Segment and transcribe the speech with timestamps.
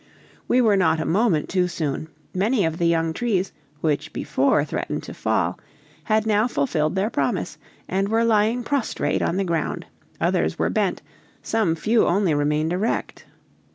[0.47, 3.51] We were not a moment too soon; many of the young trees,
[3.81, 5.59] which before threatened to fall,
[6.05, 9.85] had now fulfilled their promise, and were lying prostrate on the ground,
[10.19, 11.03] others were bent,
[11.43, 13.25] some few only remained erect.